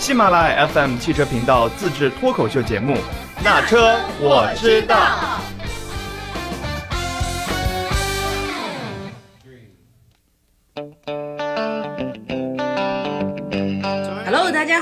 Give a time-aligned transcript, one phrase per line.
[0.00, 2.94] 喜马拉雅 FM 汽车频道自制脱口秀节目
[3.44, 4.96] 《那车我知道》。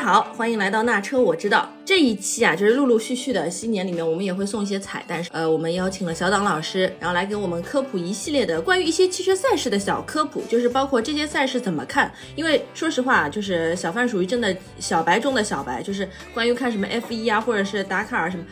[0.09, 1.71] 好，欢迎来到那车我知道。
[1.85, 5.23] 这一期啊，就是陆陆续续的新年里面，我们也会送一些彩蛋。
[5.33, 12.11] 呃，我们邀请了小党老师，然后来给我们科普一系列的关于一些汽车赛事的小科普，就是包括这些赛事怎么看。
[12.37, 18.43] 因为说实话，就是小范属于真的小白中的小白，就是关于看什么 F 一啊，或者是达喀尔什么。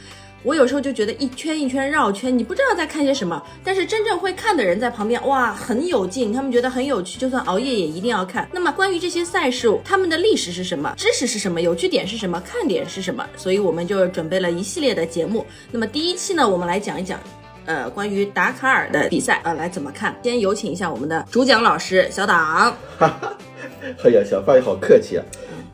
[0.47, 3.43] 我有时候就觉得一圈一圈绕圈，你不知道在看些什么。
[3.65, 8.49] 但是真正会看的人在旁边，哇，很有劲，他们觉得很有趣，就算熬夜也一定要看。
[8.53, 13.27] 那么关于这些赛事，他们的历史是什么，知识是什么，有趣点是什么，看点是什么？
[13.37, 15.45] 所以我们就准备了一系列的节目。
[15.73, 17.19] 那么第一期呢，我们来讲一讲。
[17.65, 20.15] 呃，关于达喀尔的比赛啊、呃，来怎么看？
[20.23, 22.73] 先有请一下我们的主讲老师小党。
[22.97, 23.37] 哈哈，
[24.05, 25.25] 哎呀，小范好客气啊。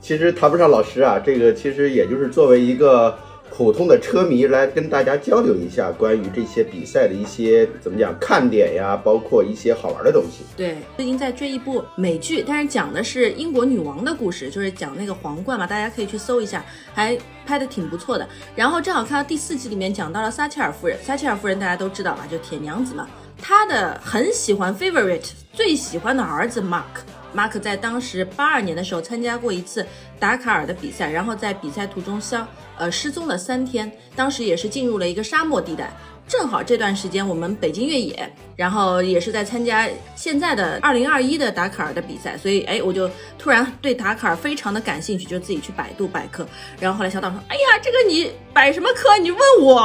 [0.01, 3.15] 其实谈不上老师啊，这个其实也就是作为一个
[3.55, 10.45] 普通的车迷来跟大家交流一下关于这些比赛的一些怎么讲看点呀，包括一些好玩的东西。
[10.57, 16.65] 对，最近在追一部美剧，但是讲的是英国女王的故事，就是讲那个皇冠嘛，大家可以去搜一下，
[16.95, 18.27] 还拍的挺不错的。
[18.57, 23.07] 然后正好看到第四季里面讲到了撒切尔夫人，撒切尔夫人大家都知道吧，就铁娘子嘛，
[23.41, 27.03] 她的很喜欢 favorite 最喜欢的儿子 Mark。
[27.33, 29.87] 马可在当时八二年的时候参加过一次
[30.19, 32.47] 达喀尔的比赛，然后在比赛途中消
[32.79, 35.93] 呃失踪了三天，当时也是进入了一个沙漠地带。
[36.29, 46.47] 正好这段时间我们北京越野，然后也是在参加现在的二零二一的达喀尔的比赛，所以哎，我就突然对达喀尔非常的感兴趣，就自己去百度百科。
[46.79, 49.19] 然后后来小岛说：“哎呀，这个你百什么科？
[49.21, 49.83] 你问我，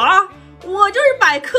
[0.63, 1.57] 我就是百科。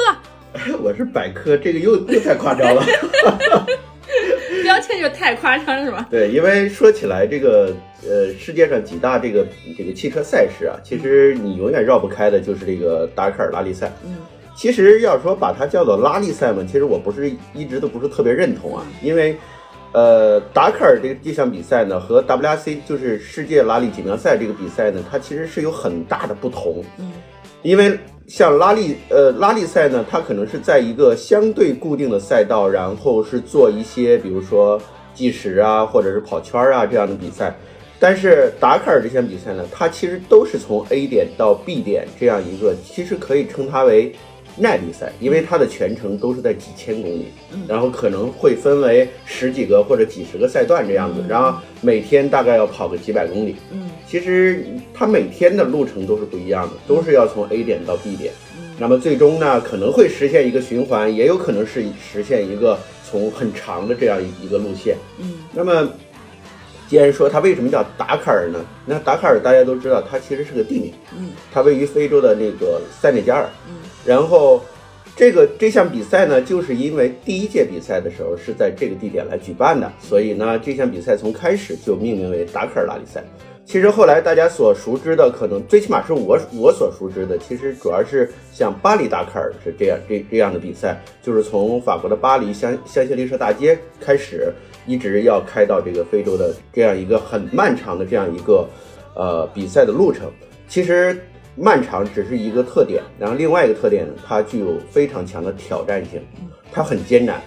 [0.81, 2.83] ”我是百科，这个又又太夸张了。
[4.63, 6.07] 标签就太夸张是吧？
[6.11, 13.93] 对，因为说起来这个呃，世界上几大这个这个汽车赛事啊，其实你永远绕不开的就是这个达喀尔拉力赛。
[14.05, 14.17] 嗯，
[14.57, 19.37] 其实要说把它叫做拉力赛嘛，其实我不是一直都不是特别认同啊，因为
[19.93, 26.85] 呃，达喀尔这个这项比赛呢和 WRC 就是世界拉力锦标赛这个比赛呢，它其实是有很大的不同。
[26.99, 27.13] 嗯，
[27.63, 34.81] 因为像拉力呃拉力赛呢，它可能是在一个相对固定的赛道，然后是做一些比如说
[35.15, 37.57] 计时啊，或者是跑圈啊这样的比赛。
[37.99, 44.15] 但是达喀尔这项比赛呢，它其实都是从 A 点到 B 点这样一个，其实可以称它为
[44.59, 47.27] 耐力赛，因为它的全程都是在几千公里，
[47.67, 53.57] 然后可能会分为十几个或者几十个赛段这样子，然后每天大概要跑个几百公里。
[53.71, 58.33] 嗯，其实它每天的路程都是不一样的，都是要从 A 点到 B 点。
[58.81, 64.97] 那么最终呢，可能会实现一个循环，也有可能是实现一个从很长的这样一个路线。
[65.19, 65.89] 嗯，那么
[66.89, 68.65] 既然说它为什么叫达喀尔呢？
[68.87, 70.93] 那达喀尔大家都知道，它其实是个地名。
[71.17, 73.49] 嗯，它位于非洲的那个塞内加尔。
[73.69, 73.75] 嗯，
[74.09, 74.63] 然后
[75.15, 83.23] 这个这项比赛呢，就是因为第一届比赛的时候是在这个地点来举办的，所以呢，这项比赛从开始就命名为达喀尔拉力赛。
[83.67, 94.51] 其实后来大家所熟知的，可能最起码是我我所熟知的，其实主要是像巴黎达喀尔是这样这这样的比赛，就是从法国的巴黎香香榭丽舍大街开始，
[94.87, 98.67] 一直要开到这个非洲的这样一个很漫长的这样一个
[99.15, 100.31] 呃比赛的路程。
[100.67, 101.21] 其实
[101.59, 106.21] 漫长只是一个特点，然后另外一个特点呢，它具有非常强的挑战性，
[106.71, 107.43] 它很艰难，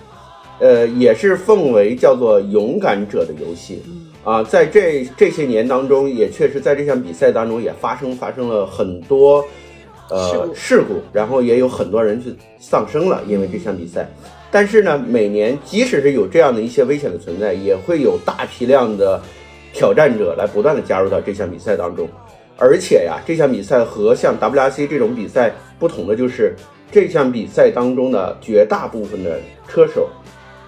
[0.59, 3.81] 呃，也是奉为叫做勇敢者的游戏。
[4.23, 9.43] 啊，在这这些年当中，也确实在这项比赛当中也发生发生了很多
[10.09, 14.07] 呃事故，然后也有很多人去丧生了，因为这项比赛。
[14.51, 19.19] 但是呢，每年即使是有这样的一些危险的存在，也会有大批量的
[19.73, 22.07] 挑战者来不断的加入到这项比赛当中。
[22.61, 26.53] 而且呀，这项比赛和像 WRC 这种比赛不同的就是，
[26.91, 30.07] 这项比赛当中的绝大部分的车手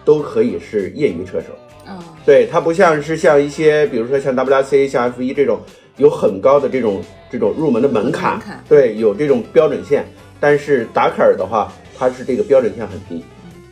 [0.04, 1.50] 都可以是业余车手。
[1.88, 5.60] 嗯，对，它不像是像一些，比如说像 WRC、像 F1 这种
[5.98, 7.00] 有很高的这种
[7.30, 10.04] 这种入门的门槛，门槛对，有这种标准线。
[10.40, 13.24] 但是达喀尔的话，它是这个标准线很低。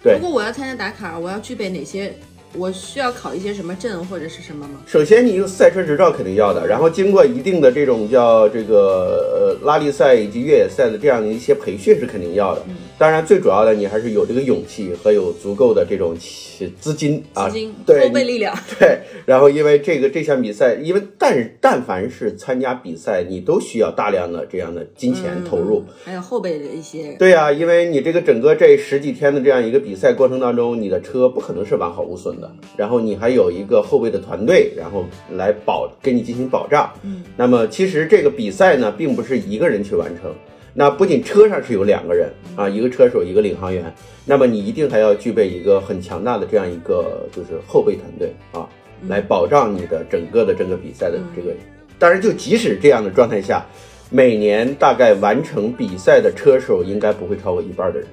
[0.04, 2.14] 对如果我要参加达喀尔，我要具备哪些？
[2.58, 4.82] 我需要考一些什么证或者是什么吗？
[4.86, 12.62] 首先，你有赛车执照肯定要的，然后经过一定的这种叫这个呃拉力赛以及越野赛的这样的一些培训是肯定要的。
[12.98, 16.16] 当然，最主要的你还是有这个勇气和有足够的这种
[16.80, 18.56] 资金啊，资金、对后备力量。
[18.78, 25.80] 对，然后因为这个这项比赛，因为但但凡是参加比赛，你都需要大量的这样的金钱投入。
[25.88, 27.16] 嗯还有后备的一些。
[27.18, 32.41] 对呀、因为你这个整个这十几天的这样一个比赛过程当中，你的车不可能是完好无损的。
[32.42, 36.92] 的，然后你还有一个后备的团队，然后来保给你进行保障。
[37.04, 40.34] 嗯，那么其实这个比赛呢，并不是一个人去完成。
[40.74, 43.94] 那不仅车上是有两个人啊，一个车手，一个领航员，
[44.26, 48.68] 那么你一定还要具备一个很强大的这样一个就是后备团队啊，
[49.08, 51.54] 来保障你的整个的这个比赛的这个。
[52.00, 53.66] 当然，就即使这样的状态下，
[54.10, 58.08] 每年大概完成比赛的车手应该不会超过一半的人。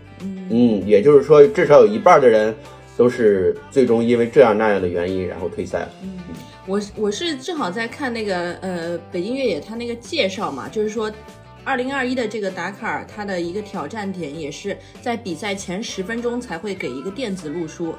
[0.51, 2.53] 嗯，也就是说，至少有一半的人
[2.99, 5.89] 都是最终因为这样那样的原因，然后退赛了。
[6.03, 6.19] 嗯
[6.67, 11.11] 我我是正好在看那个呃北京越野它那个介绍嘛，就是说。
[11.65, 17.95] 二零二一的这个达喀尔，它的一个挑战点也是在比赛前十分钟才会给一个电子路书。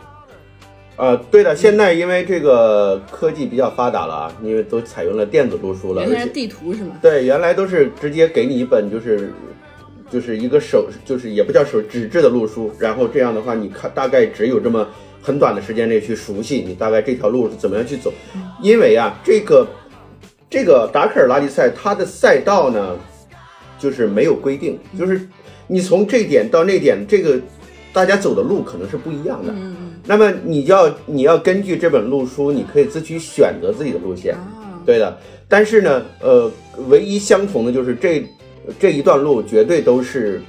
[0.95, 6.01] 呃，对的，现在因为这个科技比较发达了啊，因为都采用了电子路书了。
[6.01, 6.97] 原来是地图是吗？
[6.99, 9.31] 对，原来都是直接给你一本，就是
[10.11, 14.87] 就是一个手，就是也不叫手纸质的路书，然后这样的话，你看大概只有这么
[15.21, 18.11] 很短的时间内去熟悉你大概这条路是怎么样去走，
[18.61, 19.67] 因为啊，这个
[20.49, 22.97] 这个达喀尔拉力赛它的赛道呢。
[23.81, 25.25] 就是没有规定，就是
[25.65, 27.39] 你从这点到那点，这个
[27.93, 29.53] 大家走的路可能是不一样的。
[29.55, 34.35] 嗯那么你要你要根据这本路书，你可以自己选择自己的路线。
[34.85, 35.17] 对的。
[35.47, 36.51] 但是呢，呃，
[36.89, 38.21] 唯一相同的就是这
[38.79, 40.41] 这一段路绝对都是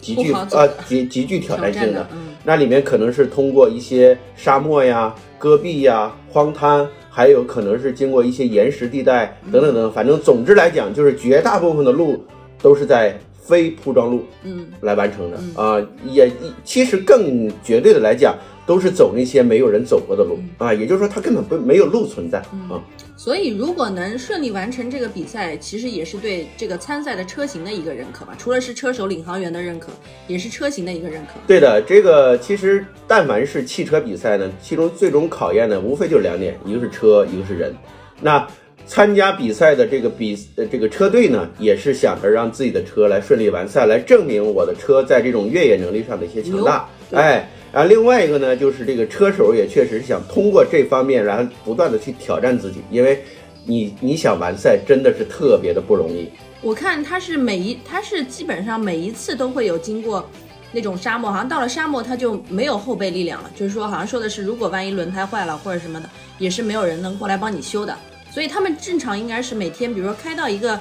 [0.00, 2.06] 极具呃极极具挑战性的。
[2.12, 2.28] 嗯。
[2.44, 9.74] 那里面可能是通过一些沙漠呀、戈壁呀、荒滩，还有可能是经过一些岩石地带等等等。
[9.74, 12.24] 等反正总之来讲，就是绝大部分的路。
[12.60, 16.28] 都是在非铺装路，嗯，来完成的啊，也
[16.64, 18.36] 其实更绝对的来讲，
[18.66, 22.82] 都是走那些没有人走过的路啊，也就是说，它根本不没有路存在啊。
[23.18, 28.32] 所以，如果能顺利完成这个比赛，其实也是对这个参赛的车型的一个认可吧。
[28.38, 29.90] 除了是车手、领航员的认可，
[30.28, 31.32] 也是车型的一个认可。
[31.44, 37.74] 对的，这个其实但凡是汽车比赛呢，其中最终考验的无非就是两点，一个是车，一个是人。
[38.20, 38.46] 那
[38.86, 46.88] 参加比赛的这个比呃这个车队呢，也是想着让自己的车来顺利完赛，来证明我的车在这种越野能力上的一些强大。
[47.10, 53.22] 哎，然后另外一个呢，就是这个车手也确实是想通过这方面，然后不断的去挑战自己，因为
[53.64, 56.30] 你你想完赛真的是特别的不容易。
[56.62, 60.28] 我看他是每一他是基本上每一次都会有经过
[60.72, 67.96] 那种沙漠，好像到了沙漠他就没有后备力量了，就是说好像说的是，如果万一轮胎坏了或者什么的，也是没有人能过来帮你修的。
[68.30, 70.78] 所以他们正常应该是每天，比如说开到一个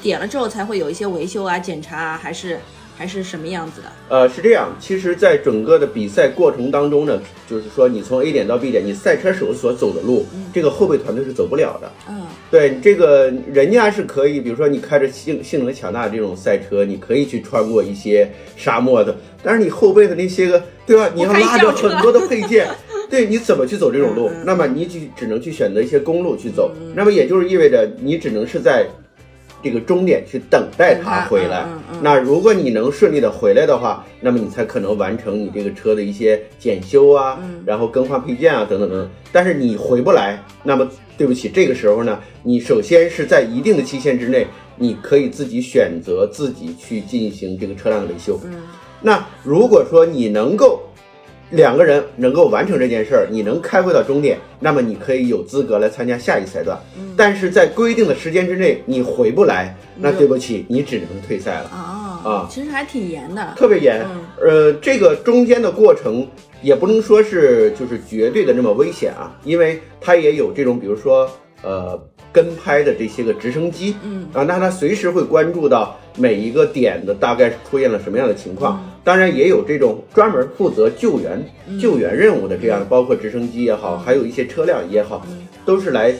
[0.00, 2.58] 点了之后，才会有一些维修啊、检查啊，还是
[3.00, 3.88] 还是什么样子的？
[4.10, 4.76] 呃，是这样。
[4.78, 7.18] 其实，在整个的比赛过程当中呢，
[7.48, 11.90] 就是说你从 A 点到 B 点，你赛车手所走的路，这个后备团队是走不了的。
[12.10, 21.10] 嗯，对，这个人家是可以，比如说你开着性性能强大的这种赛车，你可以去穿过一些沙漠的，但是你后备的那些个，对吧？
[21.14, 22.68] 你要拉着很多的配件。
[23.08, 24.30] 对，你怎么去走这种路？
[24.44, 26.70] 那么你就只能去选择一些公路去走。
[26.94, 28.86] 那么也就是意味着你只能是在
[29.62, 31.66] 这个终点去等待他回来。
[32.02, 39.10] 那如果你能顺利的回来的话，那么你才可能完成你这个车的一些检修啊，然后更换配件啊，等等等等。
[39.32, 44.46] 但是你回不来，那么对不起，这个时候呢，你首先是在一定的期限之内，
[44.76, 48.38] 你可以自己选择自己去进行这个车辆的维修。
[49.00, 50.82] 那如果说你能够。
[51.50, 56.78] 两个人能够完成这件事儿，你能开回到终点，那么你可以有资格来参加下一赛段。
[57.16, 61.70] 但是在规定的时间之内你回不来，那对不起，你只能退赛了。
[61.70, 64.04] 啊啊，其实还挺严的，特别严。
[64.40, 66.26] 呃，这个中间的过程
[66.62, 71.30] 也不能说是就是绝对的那么危险啊，因为它也有这种，比如说
[71.62, 72.00] 呃。
[72.32, 74.26] 跟拍的这些个直升机，嗯。
[74.32, 78.84] 啊，那他随时会关注到每一个点的大概出现了什么样的情况。
[79.02, 81.42] 当然也有这种专门负责救援、
[81.80, 85.26] 救援任务的这样，包括直升机也好，还有一些车辆也好，
[85.64, 86.14] 都是来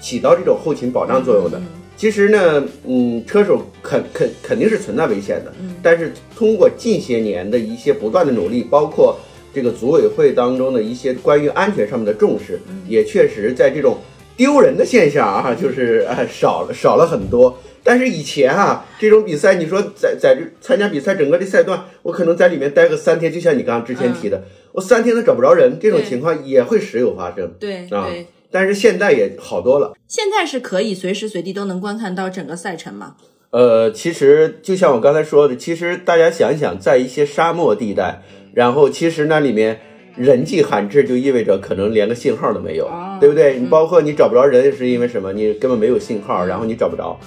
[0.00, 1.60] 起到这种后勤保障作用的。
[1.96, 5.52] 其实呢，嗯，车手肯肯肯定是存在危险的，
[5.82, 9.18] 但是通过近些年的一些不断的努力，包括
[9.52, 13.98] 这个组委会当中的一些关于安全上面的重视，也确实在这种。
[14.40, 17.58] 丢人的现象啊，就是呃少了少了很多。
[17.84, 24.42] 但是以前啊，这种比赛，你说在在这参加比赛整个的赛段，我可能在里面待个三天，就像你刚刚之前提的，
[24.72, 27.52] 我三天都找不着人，这种情况也会时有发生。
[27.60, 28.08] 对啊，
[28.50, 29.92] 但是现在也好多了。
[30.08, 33.16] 现在是可以随时随地都能观看到整个赛程吗？
[33.50, 38.22] 呃，其实就像我刚才说的，其实大家想想，在一些沙漠地带，
[38.54, 39.80] 然后其实那里面。
[40.20, 42.86] 人迹罕至就意味着可能连个信号都没有，
[43.18, 43.58] 对不对？
[43.58, 45.32] 你包括你找不着人是因为什么？
[45.32, 47.18] 你根本没有信号，然后你找不着。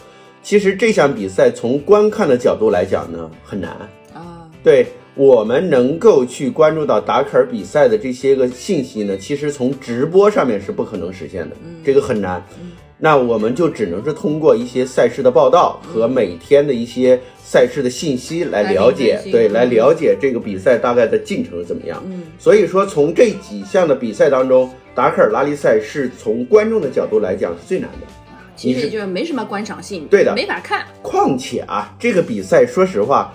[0.44, 3.72] 其实这项比赛从观看的角度来讲呢，很难
[4.14, 4.48] 啊。
[4.64, 4.86] 对
[5.16, 12.46] 我们能够去关注到达喀尔比赛的这些个信息呢，其实从直播上面是不可能实现的，这个很难。
[12.98, 22.02] 那我们就只能是通过一些赛事的报道和每天的一些赛事的信息来了解对，嗯来了解这个比赛大概的进程是怎么样。
[22.06, 28.08] 嗯，所以说，从这几项的比赛当中，达喀尔拉力赛是从观众的角度来讲是最难的。
[28.56, 30.86] 其实就没什么观赏性，对的没法看。
[31.02, 33.34] 况且啊，这个比赛说实话，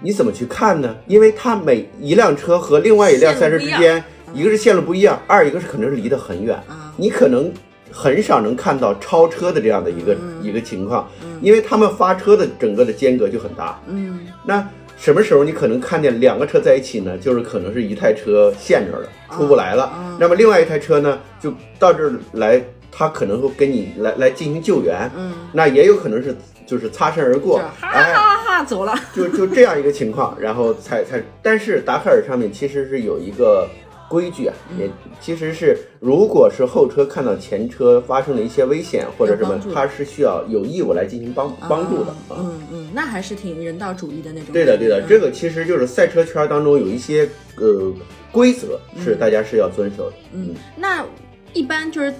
[0.00, 0.96] 你怎么去看呢？
[1.06, 4.02] 因为它每一辆车和另外一辆赛车之间，
[4.34, 7.50] 一个是线路不一样，二一个是可能是离得很远，啊你可能
[7.92, 11.08] 很少能看到超车的这样的一个、一个情况，
[11.40, 13.80] 因为他们发车的整个的间隔就很大。
[13.86, 14.66] 嗯，那
[14.96, 17.16] 什么时候你可能看见两个车在一起呢？
[17.18, 19.84] 就是可能是一台车陷这儿了，出不来了。
[19.84, 25.10] 啊那么另外一台车呢，就到这儿来，它可能会跟你来来进行救援。
[25.16, 28.94] 嗯，那也有可能是就是擦身而过哈哈哈走了。
[29.14, 33.66] 就就这样一个情况，然后才才，但是达喀尔上面其实是有一个
[34.10, 34.90] 规矩啊，嗯也
[35.20, 42.36] 其实是如果是后车看到前车发生了一些危险或者什么有帮助，它是需要有义务来进行帮帮助的啊。
[42.36, 44.52] 嗯嗯，那还是挺人道主义的那种。
[44.52, 47.92] 对的，对的，嗯这个其实就是赛车圈当中有一些呃
[48.32, 50.16] 规则是大家是要遵守的。
[50.32, 51.06] 嗯，那
[51.52, 52.12] 一般就是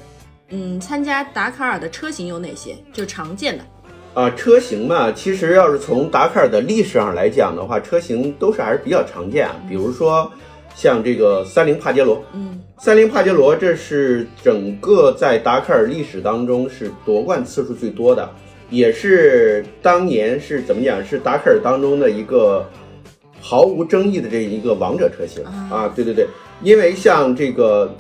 [0.50, 2.76] 嗯，参加达喀尔的车型有哪些？
[2.92, 3.64] 就常见的。
[4.12, 9.54] 啊，车型嘛，其实要是从达喀尔的历史上来讲的话，车型都是还是比较常见啊。
[9.68, 10.28] 比如说
[10.74, 18.30] 像这个三菱帕杰罗，嗯三菱帕杰罗这是整个在达喀尔历史当中是夺冠次数最多的，
[18.70, 22.66] 也是当年是怎么讲是达喀尔当中的一个
[23.38, 25.92] 毫无争议的这一个王者车型啊！
[25.94, 26.26] 对对对，
[26.62, 27.94] 因为像这个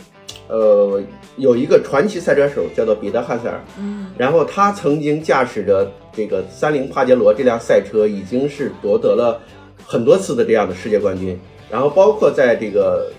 [0.48, 1.02] 呃
[1.36, 9.38] 有一个传奇赛车手叫做彼得汉塞尔，嗯然后他曾经驾驶着这个三菱帕杰罗这辆赛车，已经是夺得了
[9.84, 11.38] 很多次的这样的世界冠军。
[11.70, 13.12] 然后包括在这个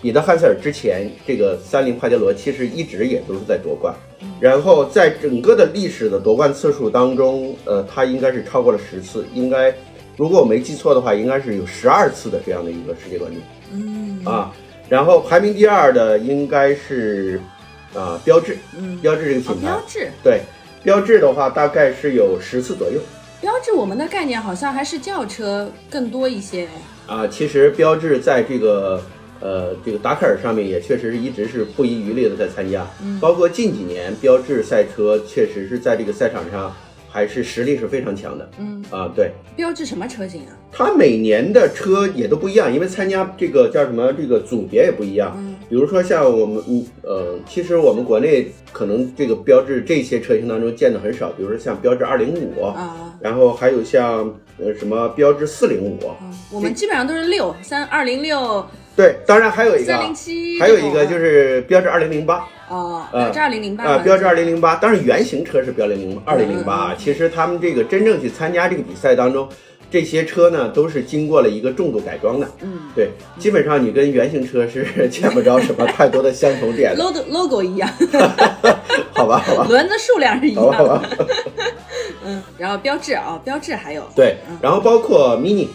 [0.00, 3.94] 彼得汉塞尔之前，这个三菱帕杰罗其实一直也都是在夺冠。
[4.40, 9.74] 然后在整个的历史的夺冠次数当中，呃，他应该是超过了十次，应该
[10.16, 13.40] 如果我没记错的话，应该是有十二次的这样的一个世界冠军。
[13.72, 14.24] 嗯。
[14.24, 14.52] 啊，
[14.88, 17.40] 然后排名第二的应该是
[17.94, 20.40] 啊标志，嗯，标志这个哦，品牌，标志，对，
[20.82, 23.00] 标志的话大概是有十次左右
[23.40, 26.68] 标志，我们的概念好像还是轿车更多一些。
[27.06, 27.26] 啊。
[27.26, 29.00] 其实标志在这个
[29.40, 32.86] 呃这个达喀尔上面也确实是一直是不遗余力的在参加，
[33.20, 36.74] 包括近几年标志赛车确实是在这个赛场上
[37.08, 38.50] 还是实力是非常强的。
[38.58, 40.52] 嗯，啊，对，标志什么车型啊？
[40.72, 45.34] 它每年的车也都不一样，因为参加这个叫什么这个组别也不一样。
[45.38, 58.64] 嗯比如说像我们，嗯呃，其实我们国内可能这个标志这些车型当中见的很少，比如说像标致二零五，啊，然后还有像呃什么标致四零五，嗯，我们基本上都是六三二零六
[58.96, 69.48] 对，当然还有一个啊三零，七，还有一个就是标致二零零八哦，呃标致二零零八啊，标致二零零八，当然原型车是标零零二零零八嗯，其实他们这个真正去参加这个比赛当中。
[69.90, 73.08] 这些车呢，都是经过了一个重度改装的，嗯对，
[73.38, 77.88] 基本上你跟原型车是 见不着什么太多的相同点的，，logo logo 一样，
[79.16, 81.26] 好吧，好吧，轮子数量是一好吧，好样的。
[82.32, 84.02] 吧，嗯，然后标志啊，标志还有。
[84.14, 85.66] 对，然后包括 mini，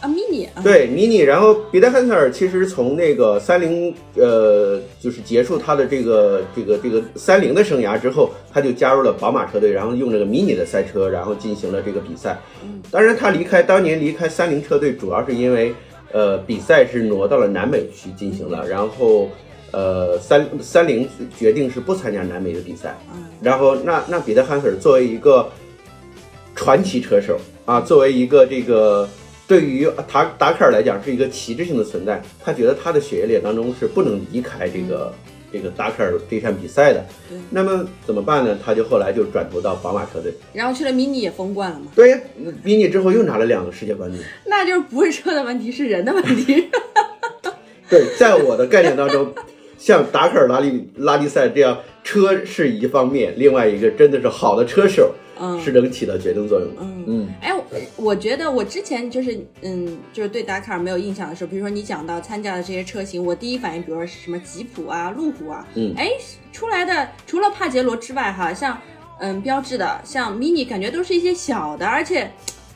[0.00, 12.38] 啊，mini 啊，对 mini，然后彼得汉塞尔其实从那个三菱，呃，就是结束他的这个这个这个三菱的生涯之后，他就加入了宝马车队，然后用这个 mini 的赛车，然后进行了这个比赛。
[12.90, 15.72] 当然，他离开当年离开三菱车队，主要是因为
[16.12, 19.30] 呃比赛是挪到了南美去进行了，然后
[19.70, 22.94] 呃三三菱决定是不参加南美的比赛。
[23.40, 25.48] 然后那那彼得汉塞尔作为一个
[26.54, 29.08] 传奇车手啊，作为一个这个
[29.46, 35.12] 对于达达喀尔来讲是一个旗帜性的存在，他觉得他的血液链当中是不能离开这个、
[35.52, 37.38] 这个达喀尔这项比赛的对。
[37.50, 38.58] 那么怎么办呢？
[38.64, 40.32] 他就后来就转投到宝马车队。
[40.52, 42.20] 然后去了 mini 也封冠了嘛，对，
[42.62, 44.20] 比你之后又拿了两个世界冠军。
[44.46, 46.68] 那就是不是车的问题，是人的问题。
[47.90, 49.34] 对，在我的概念当中，
[49.76, 55.60] 像达喀尔拉力拉力赛这样，车是一方面，另外一个真的是好的车手嗯。
[55.60, 56.68] 是能起到决定作用。
[56.74, 56.82] 的。
[56.82, 57.04] 嗯。
[57.06, 57.28] 嗯。
[57.40, 57.64] 哎，我
[57.96, 65.92] 我觉得我之前就是嗯，就是对达喀尔没有印象的时候，比如说你讲到参加的这些车型，我第一反应，比如说是什么吉普啊、路虎啊，嗯。
[65.96, 66.10] 哎，
[66.52, 68.78] 出来的除了帕杰罗之外，哈，像
[69.20, 72.30] 嗯标志的，像 mini，感觉都是一些小的，而且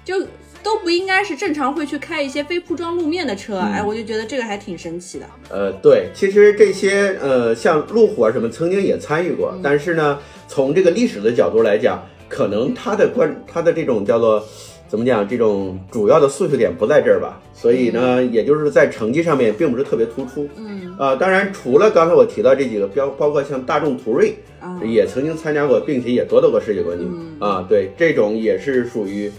[0.04, 0.20] 就
[0.62, 3.72] 都不应该是正常会去开一些非铺装路面的车，嗯。
[3.72, 5.26] 哎，我就觉得这个还挺神奇的。
[5.48, 14.42] 呃，对，其实这些呃，像路虎啊什么，曾经也参与过，但是呢，从这个历史的角度来讲，可能他的关他的这种叫做
[14.88, 15.26] 怎么讲？
[15.28, 20.48] 这种主要的诉求点不在这儿吧，所以呢，也就是在成绩上面并不是特别突出。
[20.56, 27.66] 嗯啊、当然除了刚才我提到这几个标，包括像大众途锐，啊也曾经参加过，并且也夺得过世界冠军、嗯啊。
[27.68, 29.30] 对，这种也是属于，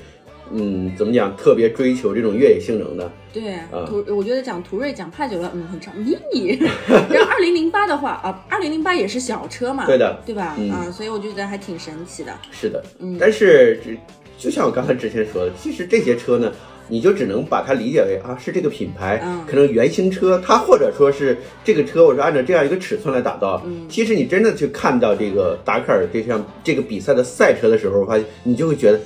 [0.52, 1.36] 嗯，怎么讲？
[1.36, 3.12] 特别追求这种越野性能的。
[3.34, 6.60] 对，啊途我觉得讲途锐讲太久了，嗯，很长，mini。
[6.88, 10.56] 然后 二零零八的话啊，二零零八也是小车嘛，对的对吧？
[10.58, 12.34] 嗯啊，所以我就觉得还挺神奇的。
[12.52, 13.98] 是的，嗯但是这
[14.38, 16.52] 就像我刚才之前说的，其实这些车呢，
[16.88, 23.62] 你就只能把它理解为啊是这个品牌，嗯可能原型车，它或者说是这个车，我是按照这样一个尺寸来打造。
[23.66, 29.00] 嗯其实你真的去看到这个达喀尔这项这个比赛的赛车的时候，发现你就会觉得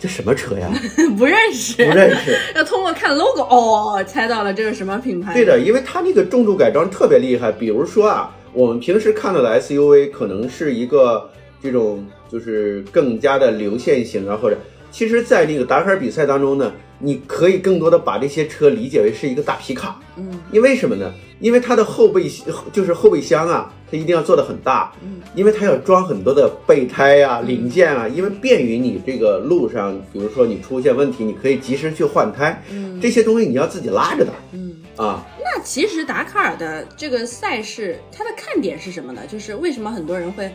[0.00, 0.70] 这什么车呀？
[1.18, 2.36] 不认识，不认识。
[2.54, 5.34] 要通过看 logo 哦，猜到了这是什么品牌。
[5.34, 7.50] 对的，因为它那个重度改装特别厉害。
[7.50, 11.28] 比如说啊，我们平时看到的 SUV 可能是一个
[11.62, 14.56] 这种就是更加的流线型啊，或者
[14.90, 20.00] 其实，在那个达喀尔比赛当中呢，你可以更多的把这些车理解为是一个大皮卡。
[20.16, 21.12] 嗯因为什么呢？
[21.40, 22.28] 因为它的后备
[22.72, 34.76] 就是后备箱啊，它一定要做的很大，嗯，因为它要装很多的备胎啊、零件啊，因为便于你这个路上，比如说你出现问题，你可以及时去换胎，嗯这些东西你要自己拉着的嗯。
[34.96, 35.24] 啊。
[35.42, 39.22] 那其实达喀尔的这个赛事，它的看点是什么呢？
[39.26, 40.50] 就是为什么很多人会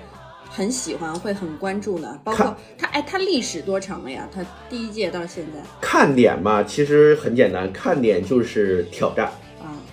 [0.47, 2.19] 很喜欢，会很关注呢？
[2.23, 4.29] 包括它，哎，它历史多长了呀？
[4.31, 9.33] 它第一届到现在看点嘛，其实很简单，看点就是挑战，啊，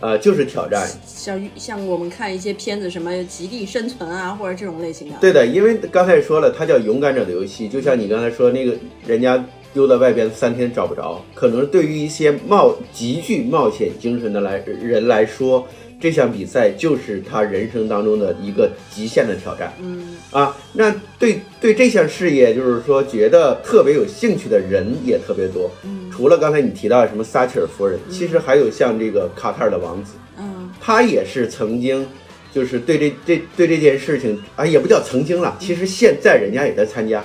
[0.01, 0.89] 呃，就是挑战。
[1.07, 5.15] 像像我们看一些片子，什么《极地生存》啊，或者这种类型的。
[5.21, 8.75] 对的，因为刚才也说了，它叫勇敢者的游戏，就像你刚才说那个
[9.07, 15.69] 人家丢在外边三天找不着，可能对于一些冒极具冒险精神的来人来说，
[16.01, 20.57] 这项比赛就是他人生当中的一个极限的挑战嗯啊。
[20.73, 25.71] 那对对这项事业，就是说觉得特别有兴趣的人也特别多。
[25.85, 30.17] 嗯除了刚才你提到的什么撒切尔夫人，其实还有像这个卡塔尔的王子。
[30.39, 30.71] 嗯。
[30.79, 32.07] 他也是曾经，
[32.53, 37.25] 就是对这这对这件事情啊，也不叫曾经了，其实现在人家也在参加，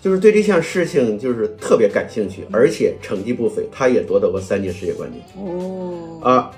[0.00, 5.20] 就是对这项事情就是特别感兴趣，而且成绩不菲，他也夺得过三届世界冠军。
[5.36, 6.50] 哦，啊，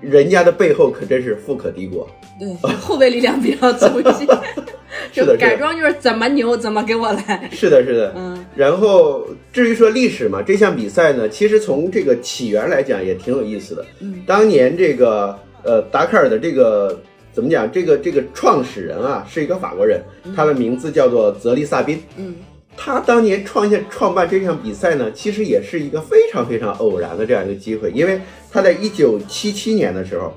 [0.00, 2.08] 人家的背后可真是富可敌国。
[2.38, 4.26] 对，后备力量比较足一些，
[5.12, 7.48] 是的改装就是怎么牛怎么给我来。
[7.52, 8.12] 是的，是的。
[8.16, 13.84] 嗯然后至于说历史嘛，这项比赛呢，其实从这个起源来讲也挺有意思的。
[14.00, 16.98] 嗯当年这个呃达喀尔的这个
[17.32, 17.70] 怎么讲？
[17.70, 20.00] 这个这个创始人啊是一个法国人，
[20.36, 22.02] 他的名字叫做泽利萨宾。
[22.16, 22.34] 嗯
[22.76, 30.32] 他当年创建创办这项比赛呢，其实也是一个非常非常偶然的这样一个机会，因为他在一九七七年的时候，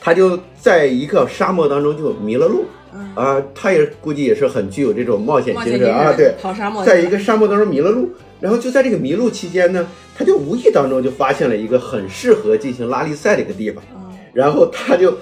[0.00, 2.64] 他就在一个沙漠当中就迷了路
[2.94, 8.08] 嗯，啊，他也估计也是很具有这种冒险精精神啊，对，跑沙漠在一个沙漠当中迷了路，
[8.40, 9.86] 然后就在这个迷路期间呢，
[10.16, 14.12] 他就无意当中就发现了一个很适合进行拉力赛的一个地方，嗯。
[14.32, 15.16] 然后他就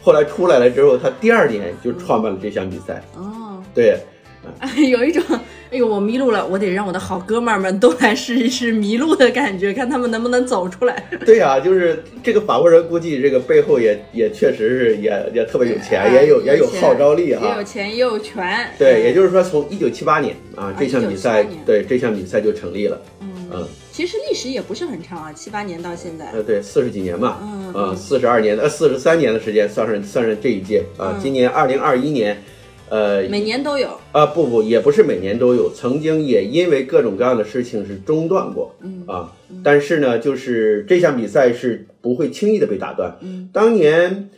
[0.00, 3.98] 后来出来了之后，他第二年就创办了这项比赛，哦，对。
[4.90, 5.22] 有一种
[5.70, 11.04] 哎呦我迷路了，我得让我的好哥们儿们都来试一试迷路的感觉，看他们能不能走出来。
[11.26, 17.62] 对呀、就是这个法国人，估计这个背后也也确实是也 也特别有钱，也有也有号召力也有。
[17.64, 18.68] 钱也有权。
[18.78, 23.00] 对，也就是说，从一九七八年啊，这项比赛1978年，对这项比赛就成立了。
[23.20, 26.26] 嗯嗯，其实历史也不是很长啊，七八年到现在。
[26.32, 27.38] 呃，对，四十几年嘛，
[27.74, 32.42] 嗯四十二年，呃，四十三年的时间，算是算是这一届啊嗯，今年二零二一年，
[32.90, 33.88] 呃，每年都有。
[34.12, 39.02] 啊不不，也不是每年都有，曾经也因为各种各样的事情是中断过嗯。
[39.06, 43.16] 啊，但是呢，就是这项比赛是不会轻易的被打断。
[43.20, 43.48] 嗯。
[43.52, 44.28] 当年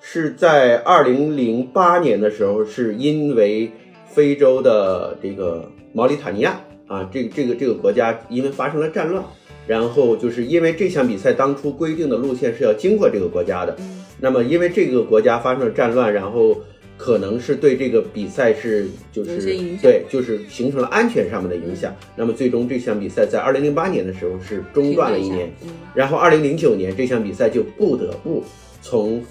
[0.00, 3.70] 是在二零零八年的时候，是因为
[4.06, 9.24] 非洲的这个毛里塔尼亚啊，这个这个这个国家因为发生了战乱，
[9.66, 14.04] 然后就是因为这项比赛当初规定的路线是要经过这个国家的，嗯。
[14.20, 16.56] 那么因为这个国家发生了战乱，然后
[16.96, 19.40] 可能是对这个比赛是就是
[19.82, 21.94] 对，就是形成了安全上面的影响。
[22.16, 28.42] 那么最终这项比赛在二零零八年的时候是中断了一年，嗯，然后二零零九年这项比赛就不得不
[28.80, 29.22] 从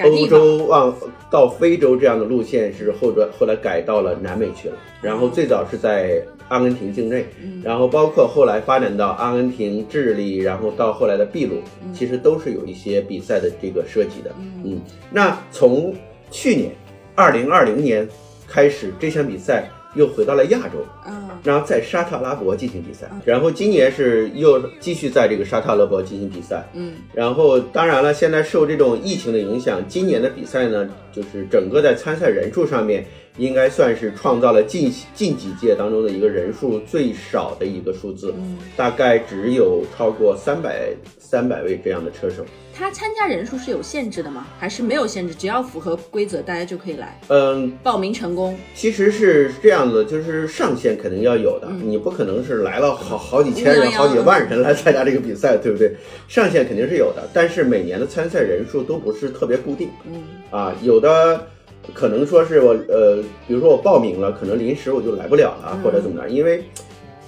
[0.00, 0.96] 欧洲往
[1.30, 4.76] 到非洲这样的路线是后转后来改到了南美去了。
[5.02, 7.60] 然后最早是在阿根廷境内，嗯。
[7.64, 11.56] 然后包括后来发展到阿根廷、智利，然后到后来的秘鲁，
[11.92, 14.32] 其实都是有一些比赛的这个设计的。
[14.38, 14.62] 嗯。
[14.64, 14.80] 嗯，
[15.10, 15.94] 那从
[16.30, 16.70] 去年
[17.18, 18.08] 二零二零年
[18.46, 26.68] 开始，这项比赛又回到了亚洲，嗯然后在沙特阿拉伯进行比赛，然后今年是又继续在这个沙特阿拉伯进行比赛。
[26.74, 33.04] 嗯然后当然了，现在受这种疫情的影响，今年的比赛呢，就是整个在参赛人数上面
[33.38, 42.44] 应该算是创造了近近几届当中的一个人数最少的一个数字，嗯，大概只有超过三百三百位这样的车手。
[42.74, 44.46] 他参加人数是有限制的吗？
[44.56, 45.34] 还是没有限制？
[45.34, 48.56] 只要符合规则，大家就可以来嗯，报名成功。
[48.72, 51.80] 其实是这样的，就是上限肯定要有的，嗯。
[51.88, 55.90] 你不可能是来了好好几千人、好几万人来参加这个比赛，对不对？
[56.28, 59.88] 上限肯定是有的，但是每年的参赛人数都不是特别固定。
[60.04, 60.22] 嗯。
[60.50, 61.46] 啊，有的
[61.94, 65.82] 可能说是我呃，比如说我报名了，可能临时我就来不了了，嗯。
[65.82, 66.62] 或者怎么着，因为。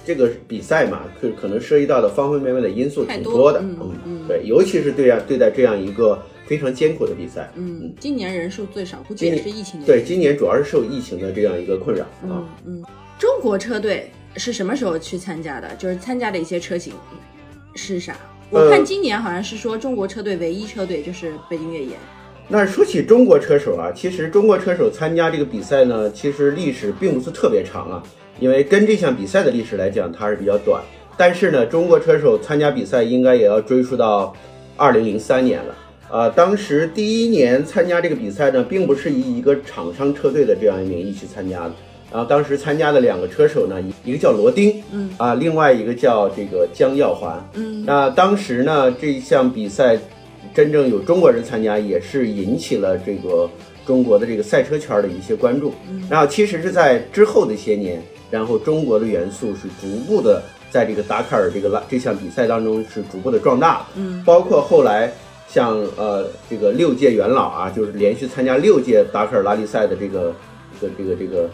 [0.03, 12.43] 这个比赛嘛，可可能涉及到的方方面面的因素挺多的，嗯嗯对，尤其是对呀对待这样一个非常艰苦的比赛，嗯，今年人数最少，估计也是疫情对，今年主要是受疫情的这样一个困扰啊。
[12.65, 12.83] 嗯嗯，
[13.21, 15.67] 中国车队是什么时候去参加的？
[15.75, 16.91] 就是参加的一些车型
[17.75, 18.15] 是啥？
[18.49, 21.91] 我呃看今年好像是说中国车队唯一车队就是北京越野。
[22.47, 28.03] 那说起中国车手啊，其实中国车手参加这个比赛呢，其实历史并不是特别长啊，
[28.39, 30.81] 因为跟这项比赛的历史来讲，它是比较短。
[31.15, 34.35] 但是呢，中国车手参加比赛应该也要追溯到
[34.75, 35.75] 二零零三年了。
[36.09, 41.73] 啊、当时第一年参加这个比赛呢，并不是以一个厂商车队的这样一名义去参加的。
[42.11, 45.09] 然后当时参加的两个车手呢，一一个叫罗丁，嗯。
[45.17, 47.85] 啊，另外一个叫这个江耀华，嗯。
[47.85, 49.97] 那当时呢，这一项比赛
[50.53, 53.49] 真正有中国人参加，也是引起了这个
[53.85, 55.73] 中国的这个赛车圈的一些关注。
[56.09, 63.85] 然后其实是在之后的一些年，然后中国的元素是逐步的在这个达喀尔这个拉这项比赛当中是逐步的壮大。
[63.95, 65.09] 嗯，包括后来
[65.47, 70.35] 像呃这个六届元老啊，就是连续参加六届达喀尔拉力赛的这个
[70.79, 71.49] 这个这个这个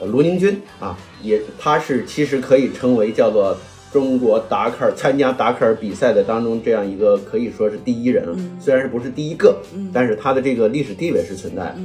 [0.00, 3.56] 呃卢宁军啊，也他是其实可以称为叫做
[3.92, 9.56] 中国达喀尔参加达喀尔比赛的当中这样一个可以说是第一人了，虽然是不是第一个，
[9.92, 11.76] 但是他的这个历史地位是存在的。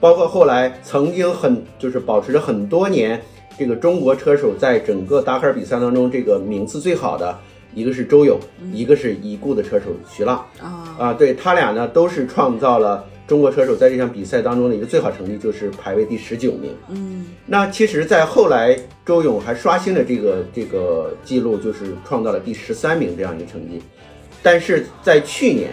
[0.00, 3.22] 包括后来曾经很就是保持着很多年，
[3.56, 7.38] 这个中国车手在整个达喀尔比赛当中这个名次最好的，
[7.72, 8.36] 一个是周勇，
[8.72, 10.44] 一个是已故的车手徐浪。
[10.60, 16.74] 啊啊，对他俩呢都是创造了中国车手在这项比赛当中的一个最好成绩，就是排位第十九名。
[16.90, 23.80] 嗯那其实，在后来，周勇还刷新了这个这个记录，就是创造了第十三名这样一个成绩。
[24.42, 25.70] 但是在去年，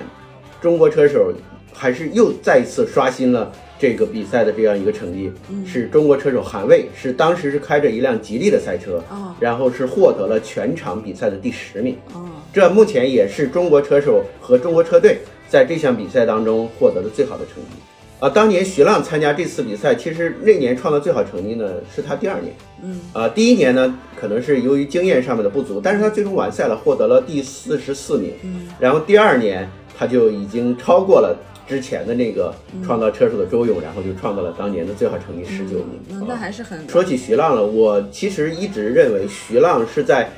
[0.62, 1.34] 中国车手
[1.74, 5.32] 还是又再一次刷新了这个比赛的这样一个成绩，
[5.66, 11.98] 是中国车手韩卫，是当时是开着一辆吉利的赛车，哦然后是获得了全场比赛的第十名。
[12.14, 17.70] 哦这目前也是中国车手和中国车队在这项比赛当中获得了最好的成绩。
[18.20, 22.54] 啊，当年徐浪参加这次比赛，其实那年创造最好成绩呢是他第二年。
[22.84, 28.34] 嗯，啊，第一年呢可能是由于经验上面的不足，但是他最终完赛了，获得了第四十四名。
[28.44, 31.34] 嗯，然后第二年他就已经超过了
[31.66, 36.00] 之前的那个创造车手的周勇，然后就创造了当年的最好成绩十九名。
[36.10, 40.30] 嗯，啊那还是很说起徐浪了，我其实一直认为徐浪是在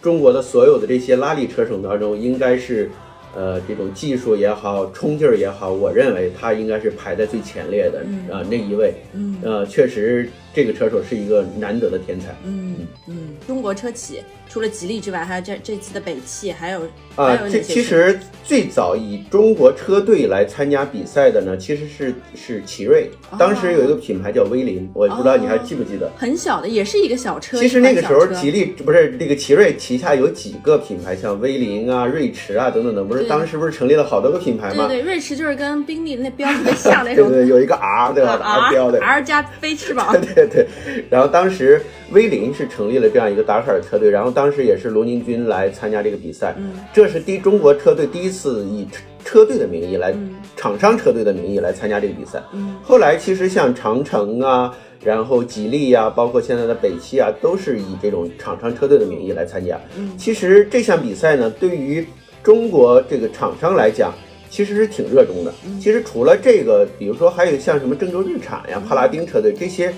[0.00, 2.90] 中国的所有的这些拉力车手当中，应该是，
[3.34, 8.00] 呃，这种技术也好，冲劲儿也好，我认为他应该是排在最前列的
[8.32, 8.94] 啊、那一位。
[9.12, 12.28] 嗯呃，确实这个车手是一个难得的天才。
[12.44, 12.76] 嗯
[13.08, 16.82] 嗯，中国车企除了吉利之外，还有这这次的北汽，还有
[17.16, 23.10] 啊、这其实最早以中国车队来参加比赛的呢，其实是是奇瑞。
[23.38, 26.10] 当时有一个品牌叫威凌，我不知道你还记不记得？
[26.16, 27.58] 很小的，也是一个小车。
[27.58, 34.86] 其实那个时候吉利不是那个奇瑞旗下有几个品牌，像威凌啊、瑞驰啊等等等，不是当时不是成立了好多个品牌吗？
[34.88, 39.00] 对对，瑞驰就是跟宾利那标特别像那种， 对对，有一个 R 对吧啊？R 标的。
[39.00, 40.66] R 加飞翅膀， 对对，
[41.10, 41.80] 然后当时
[42.12, 46.72] 威林是成立了这样一个达喀尔车队，然后当时也是罗宁军来参加这个比赛，嗯。
[46.92, 50.34] 这是第中国车队第一次以车车队的名义来，嗯。
[50.56, 52.42] 厂商车队的名义来参加这个比赛。
[52.52, 52.76] 嗯。
[52.82, 59.80] 后来其实像长城啊，然后吉利呀、包括现在的北汽啊，都是以这种厂商车队的名义来参加。
[59.96, 60.12] 嗯。
[60.16, 62.06] 其实这项比赛呢，对于
[62.42, 64.12] 中国这个厂商来讲，
[64.48, 65.52] 其实是挺热衷的。
[65.66, 65.80] 嗯。
[65.80, 69.92] 其实除了这个，比如说还有像什么郑州日产呀、帕拉丁车队这些，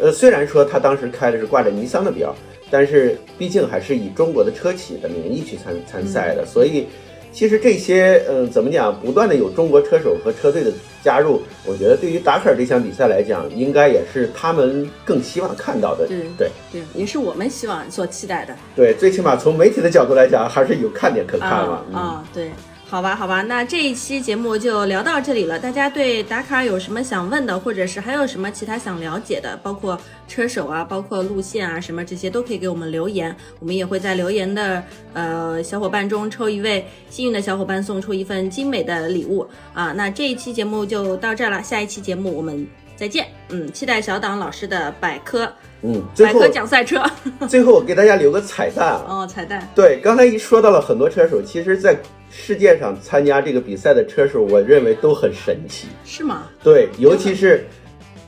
[0.00, 2.34] 呃，虽然说他当时开的是挂着尼桑的标，
[2.70, 6.86] 但是毕竟还是以中国的车企的名义去参参赛的，所以。
[7.30, 8.98] 其实这些，嗯，怎么讲？
[9.00, 10.72] 不断的有中国车手和车队的
[11.04, 16.06] 加入，我觉得对于达喀尔这项比赛来讲，应该也是他们更希望看到的。
[16.06, 18.56] 对对对，也是我们希望所期待的。
[18.74, 21.84] 对，最起码从媒体的角度来讲，还是有看点可看嘛啊。
[21.90, 22.50] 嗯啊，对，
[22.90, 25.58] 好吧，好吧，那这一期节目就聊到这里了。
[25.58, 39.92] 大家对达喀尔有什么想问的，或者是还有什么其他想了解的，包括车手啊，包括路线啊，什么这些都可以给我们留言，我们也会在留言的呃小伙伴中抽一位幸运的小伙伴，送出一份精美的礼物啊。
[39.92, 43.26] 那这一期节目就到这儿了，下一期节目我们再见。
[43.50, 45.46] 嗯，期待小党老师的百科
[45.82, 47.04] 嗯，百科讲赛车。
[47.50, 49.68] 最后我给大家留个彩蛋啊，哦，彩蛋。
[49.74, 51.94] 对，刚才一说到了很多车手，其实，在
[52.30, 55.88] 世界上参加这个比赛的车手，我认为都很神奇。
[56.04, 56.44] 是吗？
[56.62, 57.64] 对，尤其是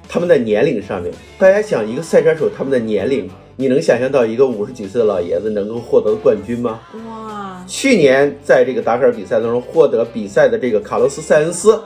[0.08, 6.80] 他们的年龄上面，大家想，一个赛车手他们的年龄，你能想象到一个五十几岁的老爷子能够获得冠军吗？
[7.06, 11.80] 哇，去年在这个达喀尔比赛当中获得比赛的这个卡洛斯·塞恩斯，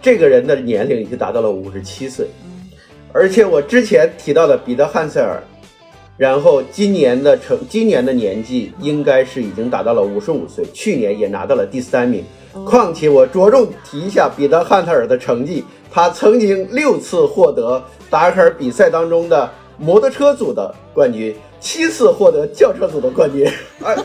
[0.00, 2.26] 这个人的年龄已经达到了五十七岁，
[3.12, 5.42] 而且我之前提到的彼得·汉塞尔，
[6.16, 12.24] 然后今年的成今年的年纪应该是已经达到了五十五岁，去年也拿到了第三名。
[12.64, 23.44] 况且我着重提一下彼得·汉特尔的成绩，他曾经六次获得达喀尔比赛当中的摩托车组的冠军，七次获得轿车组的冠军。
[23.82, 23.96] 哎，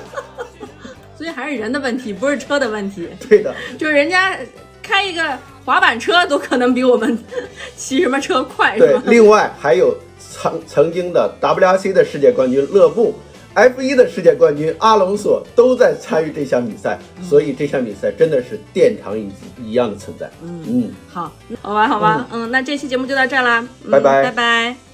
[1.15, 3.07] 所以还是人的问题，不是车的问题。
[3.29, 4.35] 对的，就是人家
[4.81, 7.15] 开一个滑板车都可能比我们
[7.75, 9.03] 骑什么车快，是对吧。？
[9.05, 9.95] 另外还有
[10.41, 13.13] 曾曾经的 WRC 的世界冠军勒布。
[13.55, 19.27] F1 的世界冠军阿隆索都在参与这项比赛，所以这项比赛真的是殿堂一
[19.61, 20.29] 一样的存在。
[20.43, 24.88] 嗯好，好吧，好吧，嗯，那这期节目就到这儿啦，嗯拜拜拜拜。